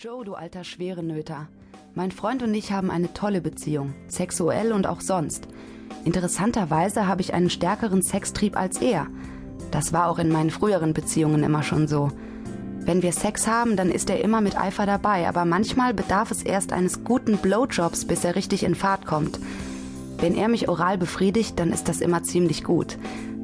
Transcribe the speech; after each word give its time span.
Joe, 0.00 0.24
du 0.24 0.34
alter 0.34 0.62
Schwerenöter. 0.62 1.48
Mein 1.96 2.12
Freund 2.12 2.44
und 2.44 2.54
ich 2.54 2.70
haben 2.70 2.88
eine 2.88 3.12
tolle 3.14 3.40
Beziehung, 3.40 3.94
sexuell 4.06 4.72
und 4.72 4.86
auch 4.86 5.00
sonst. 5.00 5.48
Interessanterweise 6.04 7.08
habe 7.08 7.20
ich 7.20 7.34
einen 7.34 7.50
stärkeren 7.50 8.02
Sextrieb 8.02 8.56
als 8.56 8.80
er. 8.80 9.08
Das 9.72 9.92
war 9.92 10.06
auch 10.06 10.20
in 10.20 10.30
meinen 10.30 10.50
früheren 10.50 10.94
Beziehungen 10.94 11.42
immer 11.42 11.64
schon 11.64 11.88
so. 11.88 12.12
Wenn 12.78 13.02
wir 13.02 13.10
Sex 13.10 13.48
haben, 13.48 13.74
dann 13.74 13.90
ist 13.90 14.08
er 14.08 14.22
immer 14.22 14.40
mit 14.40 14.56
Eifer 14.56 14.86
dabei, 14.86 15.26
aber 15.28 15.44
manchmal 15.44 15.94
bedarf 15.94 16.30
es 16.30 16.44
erst 16.44 16.72
eines 16.72 17.02
guten 17.02 17.38
Blowjobs, 17.38 18.04
bis 18.04 18.24
er 18.24 18.36
richtig 18.36 18.62
in 18.62 18.76
Fahrt 18.76 19.04
kommt. 19.04 19.40
Wenn 20.18 20.36
er 20.36 20.46
mich 20.46 20.68
oral 20.68 20.96
befriedigt, 20.96 21.58
dann 21.58 21.72
ist 21.72 21.88
das 21.88 22.00
immer 22.00 22.22
ziemlich 22.22 22.62
gut. 22.62 22.98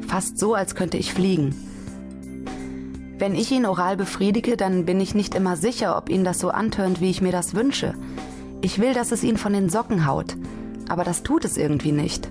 Fast 0.07 0.39
so, 0.39 0.55
als 0.55 0.77
könnte 0.77 0.98
ich 0.98 1.12
fliegen. 1.12 1.73
Wenn 3.25 3.36
ich 3.36 3.50
ihn 3.50 3.64
oral 3.64 3.96
befriedige, 3.96 4.54
dann 4.54 4.84
bin 4.84 5.00
ich 5.00 5.14
nicht 5.14 5.34
immer 5.34 5.56
sicher, 5.56 5.96
ob 5.96 6.11
ihn 6.11 6.24
das 6.24 6.38
so 6.41 6.50
antönt, 6.50 7.00
wie 7.00 7.09
ich 7.09 7.23
mir 7.23 7.32
das 7.32 7.54
wünsche. 7.54 7.95
Ich 8.60 8.80
will, 8.80 8.92
dass 8.92 9.12
es 9.12 9.24
ihn 9.24 9.38
von 9.38 9.55
den 9.55 9.70
Socken 9.70 10.06
haut. 10.06 10.37
Aber 10.91 11.05
das 11.05 11.23
tut 11.23 11.47
es 11.47 11.56
irgendwie 11.56 11.92
nicht. 11.92 12.28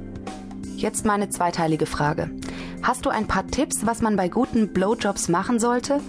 Jetzt 0.76 1.04
meine 1.04 1.30
zweiteilige 1.30 1.88
Frage. 1.88 2.30
Hast 2.84 3.08
du 3.08 3.10
ein 3.10 3.26
paar 3.26 3.48
Tipps, 3.48 3.88
was 3.88 4.04
man 4.04 4.16
bei 4.16 4.30
guten 4.30 4.72
Blowjobs 4.72 5.30
machen 5.30 5.60
sollte? 5.60 6.00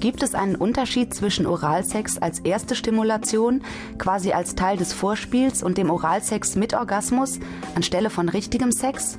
Gibt 0.00 0.22
es 0.22 0.34
einen 0.34 0.56
Unterschied 0.56 1.12
zwischen 1.12 1.44
Oralsex 1.44 2.16
als 2.16 2.38
erste 2.38 2.76
Stimulation, 2.76 3.60
quasi 3.98 4.32
als 4.32 4.54
Teil 4.54 4.78
des 4.78 4.94
Vorspiels, 4.94 5.62
und 5.62 5.76
dem 5.76 5.90
Oralsex 5.90 6.56
mit 6.56 6.72
Orgasmus 6.72 7.38
anstelle 7.74 8.08
von 8.08 8.30
richtigem 8.30 8.72
Sex? 8.72 9.18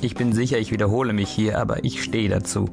Ich 0.00 0.14
bin 0.14 0.32
sicher, 0.32 0.56
ich 0.56 0.72
wiederhole 0.72 1.12
mich 1.12 1.28
hier, 1.28 1.58
aber 1.58 1.84
ich 1.84 2.02
stehe 2.02 2.30
dazu. 2.30 2.70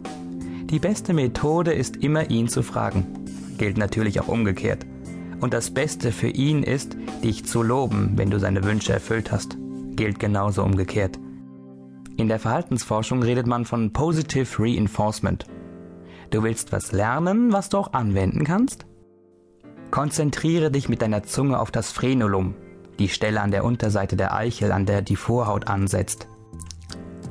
Die 0.71 0.80
beste 0.80 1.13
Methode 1.13 1.73
ist 1.73 1.98
immer 1.98 2.30
ihn 2.30 2.48
zu 2.48 2.63
fragen. 2.63 3.25
Gilt 3.57 3.77
natürlich 3.77 4.21
auch 4.21 4.30
umgekehrt. 4.30 4.85
Und 5.41 5.53
das 5.53 5.73
Beste 5.73 6.13
für 6.13 6.30
ihn 6.30 6.63
ist, 6.63 6.95
dich 7.22 7.44
zu 7.45 7.61
loben, 7.61 8.14
wenn 8.16 8.30
du 8.30 8.39
seine 8.39 8.64
Wünsche 8.64 8.94
erfüllt 8.94 9.33
hast. 9.33 9.58
Gilt 9.97 10.17
genauso 10.17 10.64
umgekehrt. 10.64 11.19
In 12.16 12.30
der 12.30 12.39
Verhaltensforschung 12.39 13.22
redet 13.22 13.47
man 13.47 13.66
von 13.66 13.92
Positive 13.92 14.47
Reinforcement. 14.59 15.45
Du 16.30 16.42
willst 16.42 16.72
was 16.72 16.94
lernen, 16.94 17.52
was 17.52 17.67
du 17.67 17.77
auch 17.77 17.92
anwenden 17.92 18.45
kannst? 18.45 18.86
Konzentriere 19.89 20.72
dich 20.72 20.88
mit 20.88 21.02
deiner 21.02 21.23
Zunge 21.23 21.59
auf 21.59 21.72
das 21.72 21.92
Frenulum, 21.92 22.53
die 22.97 23.09
Stelle 23.09 23.42
an 23.42 23.52
der 23.52 23.66
Unterseite 23.66 24.16
der 24.16 24.33
Eichel, 24.33 24.72
an 24.72 24.86
der 24.86 25.02
die 25.02 25.17
Vorhaut 25.17 25.67
ansetzt. 25.67 26.30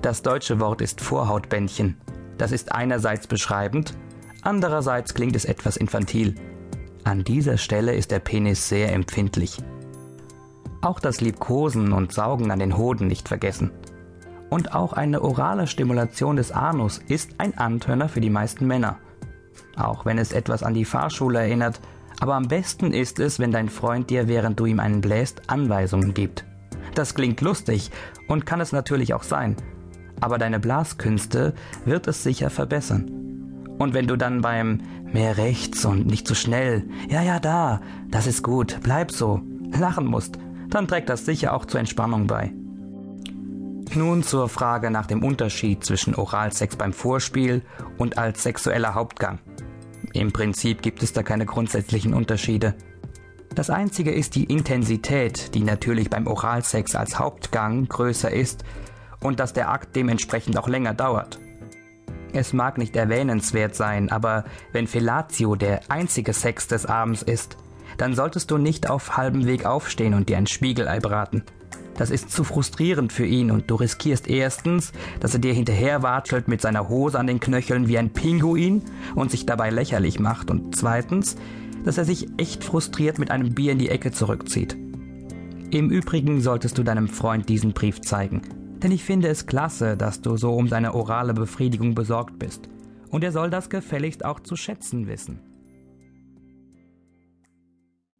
Das 0.03 0.21
deutsche 0.21 0.61
Wort 0.61 0.83
ist 0.83 1.01
Vorhautbändchen 1.01 1.97
das 2.41 2.53
ist 2.53 2.73
einerseits 2.73 3.27
beschreibend, 3.27 3.95
andererseits 4.43 5.15
klingt 5.15 5.37
es 5.37 5.45
etwas 5.45 5.77
infantil. 5.77 6.35
An 7.05 7.25
dieser 7.25 7.59
Stelle 7.59 7.95
ist 7.95 8.11
der 8.11 8.19
Penis 8.19 8.69
sehr 8.69 8.93
empfindlich. 8.93 9.59
Auch 10.81 11.01
das 11.01 11.21
Liebkosen 11.21 11.93
und 11.93 12.13
Saugen 12.13 12.51
an 12.51 12.59
den 12.59 12.77
Hoden 12.77 13.07
nicht 13.07 13.29
vergessen. 13.29 13.71
Und 14.49 14.75
auch 14.75 14.95
eine 14.95 15.23
orale 15.23 15.67
Stimulation 15.67 16.37
des 16.37 16.51
Anus 16.51 16.99
ist 17.09 17.33
ein 17.39 17.57
Antörner 17.59 18.09
für 18.09 18.21
die 18.21 18.31
meisten 18.31 18.67
Männer. 18.67 18.99
Auch 19.77 20.07
wenn 20.07 20.19
es 20.19 20.33
etwas 20.33 20.63
an 20.63 20.75
die 20.75 20.85
Fahrschule 20.85 21.41
erinnert, 21.41 21.81
aber 22.21 22.35
am 22.35 22.49
besten 22.49 22.93
ist 22.93 23.19
es, 23.19 23.39
wenn 23.39 23.53
dein 23.53 23.69
Freund 23.69 24.11
dir, 24.11 24.29
während 24.29 24.59
du 24.59 24.67
ihm 24.67 24.81
einen 24.81 25.01
bläst, 25.01 25.43
Anweisungen 25.49 26.15
gibt. 26.15 26.45
Das 26.95 27.15
klingt 27.15 27.41
lustig 27.41 27.91
und 28.29 28.47
kann 28.47 28.61
es 28.61 28.73
natürlich 28.73 29.15
auch 29.15 29.23
sein, 29.23 29.57
aber 30.21 30.39
deine 30.39 30.61
Blaskünste 30.61 31.55
wird 31.85 32.09
es 32.09 32.23
sicher 32.23 32.51
verbessern. 32.51 33.21
Und 33.79 33.95
wenn 33.95 34.07
du 34.07 34.17
dann 34.17 34.43
beim 34.43 34.83
mehr 35.13 35.39
rechts 35.39 35.85
und 35.85 36.07
nicht 36.07 36.27
zu 36.29 36.35
so 36.35 36.41
schnell, 36.41 36.85
ja, 37.09 37.23
ja, 37.23 37.41
da, 37.41 37.81
das 38.11 38.27
ist 38.27 38.43
gut, 38.43 38.79
bleib 38.83 39.11
so, 39.11 39.41
lachen 39.79 40.07
musst, 40.07 40.39
dann 40.69 40.87
trägt 40.87 41.09
das 41.09 41.25
sicher 41.25 41.55
auch 41.55 41.65
zur 41.65 41.81
Entspannung 41.81 42.27
bei. 42.27 42.53
Nun 43.95 44.23
zur 44.23 44.49
Frage 44.49 44.91
nach 44.91 45.07
dem 45.07 45.25
Unterschied 45.25 45.85
zwischen 45.85 46.15
Oralsex 46.15 46.77
beim 46.77 46.93
Vorspiel 46.93 47.63
und 47.99 48.19
als 48.19 48.43
sexueller 48.43 48.95
Hauptgang. 48.95 49.41
Im 50.13 50.33
Prinzip 50.33 50.83
gibt 50.83 51.03
es 51.03 51.13
da 51.13 51.23
keine 51.23 51.47
grundsätzlichen 51.47 52.15
Unterschiede. 52.15 52.75
Das 53.55 53.69
einzige 53.69 54.13
ist 54.13 54.37
die 54.37 54.45
Intensität, 54.45 55.55
die 55.55 55.65
natürlich 55.65 56.09
beim 56.09 56.27
Oralsex 56.29 56.95
als 56.95 57.19
Hauptgang 57.19 57.89
größer 57.89 58.31
ist 58.31 58.65
und 59.23 59.41
dass 59.41 59.53
der 59.53 59.71
Akt 59.71 59.97
dementsprechend 59.97 60.57
auch 60.59 60.69
länger 60.69 60.95
dauert. 60.95 61.39
Es 62.33 62.53
mag 62.53 62.79
nicht 62.79 62.95
erwähnenswert 62.95 63.75
sein, 63.75 64.11
aber 64.11 64.45
wenn 64.73 64.87
Fellatio 64.87 65.57
der 65.57 65.81
einzige 65.89 66.33
Sex 66.33 66.69
des 66.69 66.87
Abends 66.87 67.23
ist, 67.23 67.57
dann 67.99 68.15
solltest 68.15 68.51
du 68.51 68.59
nicht 68.59 68.89
auf 68.89 69.17
halbem 69.17 69.47
Weg 69.47 69.67
aufstehen 69.67 70.15
und 70.15 70.29
dir 70.29 70.39
ein 70.39 70.47
Spiegelei 70.47 71.01
braten. 71.01 71.43
Das 71.97 72.11
ist 72.11 72.31
zu 72.31 72.45
frustrierend 72.45 73.13
für 73.13 73.27
ihn 73.27 73.51
und 73.51 73.71
du 73.71 73.75
riskierst 73.75 74.29
erstens, 74.29 74.93
dass 75.19 75.35
er 75.35 75.41
dir 75.41 75.53
hinterher 75.53 76.03
watschelt 76.03 76.49
mit 76.49 76.63
seiner 76.63 76.89
Hose 76.89 77.19
an 77.19 77.27
den 77.27 77.41
Knöcheln 77.41 77.89
wie 77.89 77.99
ein 77.99 78.11
Pinguin 78.11 78.83
und 79.15 79.31
sich 79.31 79.45
dabei 79.45 79.71
lächerlich 79.71 80.19
macht 80.19 80.51
und 80.51 80.75
zweitens, 80.75 81.37
dass 81.85 81.99
er 81.99 82.05
sich 82.05 82.29
echt 82.39 82.65
frustriert 82.65 83.19
mit 83.19 83.31
einem 83.31 83.55
Bier 83.55 83.73
in 83.73 83.79
die 83.79 83.91
Ecke 83.91 84.13
zurückzieht. 84.13 84.77
Im 85.71 85.91
Übrigen 85.91 86.41
solltest 86.41 86.79
du 86.79 86.83
deinem 86.83 87.09
Freund 87.09 87.49
diesen 87.49 87.73
Brief 87.73 88.01
zeigen. 88.01 88.43
Denn 88.83 88.93
ich 88.93 89.05
finde 89.05 89.29
es 89.29 89.47
klasse, 89.47 89.97
dass 89.97 90.23
du 90.23 90.37
so 90.37 90.55
um 90.55 90.69
deine 90.69 90.95
orale 90.95 91.35
Befriedigung 91.35 91.95
besorgt 91.95 92.39
bist. 92.39 92.69
Und 93.11 93.25
er 93.25 93.33
soll 93.33 93.51
das 93.51 93.69
gefälligst 93.69 94.25
auch 94.25 94.41
zu 94.41 94.57
schätzen 94.57 95.07
wissen. 95.07 95.50